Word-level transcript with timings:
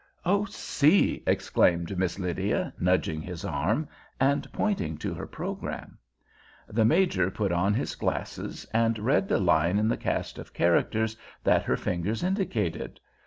"Oh, 0.25 0.45
see!" 0.45 1.21
exclaimed 1.27 1.95
Miss 1.95 2.17
Lydia, 2.17 2.73
nudging 2.79 3.21
his 3.21 3.45
arm, 3.45 3.87
and 4.19 4.51
pointing 4.51 4.97
to 4.97 5.13
her 5.13 5.27
program. 5.27 5.99
The 6.67 6.83
Major 6.85 7.29
put 7.29 7.51
on 7.51 7.75
his 7.75 7.93
glasses 7.93 8.65
and 8.73 8.97
read 8.97 9.27
the 9.27 9.37
line 9.39 9.77
in 9.77 9.87
the 9.87 9.97
cast 9.97 10.39
of 10.39 10.55
characters 10.55 11.15
that 11.43 11.61
her 11.65 11.77
fingers 11.77 12.23
indicated. 12.23 12.99